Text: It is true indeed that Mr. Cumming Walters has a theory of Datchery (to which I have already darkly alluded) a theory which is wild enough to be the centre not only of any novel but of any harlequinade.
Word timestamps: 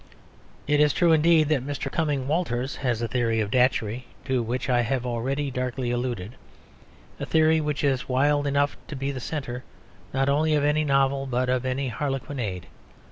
It 0.65 0.79
is 0.79 0.93
true 0.93 1.11
indeed 1.11 1.49
that 1.49 1.61
Mr. 1.63 1.91
Cumming 1.91 2.27
Walters 2.27 2.77
has 2.77 3.03
a 3.03 3.07
theory 3.07 3.39
of 3.39 3.51
Datchery 3.51 4.05
(to 4.25 4.41
which 4.41 4.67
I 4.67 4.81
have 4.81 5.05
already 5.05 5.51
darkly 5.51 5.91
alluded) 5.91 6.31
a 7.19 7.25
theory 7.27 7.61
which 7.61 7.83
is 7.83 8.09
wild 8.09 8.47
enough 8.47 8.75
to 8.87 8.95
be 8.95 9.11
the 9.11 9.19
centre 9.19 9.63
not 10.11 10.27
only 10.27 10.55
of 10.55 10.63
any 10.65 10.83
novel 10.83 11.27
but 11.27 11.49
of 11.49 11.65
any 11.67 11.89
harlequinade. 11.91 12.65